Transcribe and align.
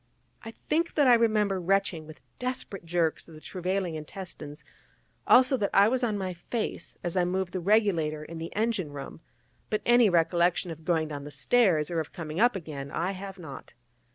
I 0.41 0.49
think 0.67 0.95
that 0.95 1.05
I 1.05 1.13
remember 1.13 1.61
retching 1.61 2.07
with 2.07 2.21
desperate 2.39 2.85
jerks 2.85 3.27
of 3.27 3.35
the 3.35 3.39
travailing 3.39 3.93
intestines; 3.93 4.65
also 5.27 5.57
that 5.57 5.69
I 5.75 5.87
was 5.89 6.03
on 6.03 6.17
my 6.17 6.33
face 6.33 6.97
as 7.03 7.15
I 7.15 7.23
moved 7.23 7.53
the 7.53 7.59
regulator 7.59 8.23
in 8.23 8.39
the 8.39 8.51
engine 8.55 8.91
room: 8.93 9.21
but 9.69 9.83
any 9.85 10.09
recollection 10.09 10.71
of 10.71 10.85
going 10.85 11.09
down 11.09 11.23
the 11.23 11.29
stairs, 11.29 11.91
or 11.91 11.99
of 11.99 12.13
coming 12.13 12.39
up 12.39 12.55
again, 12.55 12.89
I 12.89 13.11
have 13.11 13.37
not. 13.37 13.75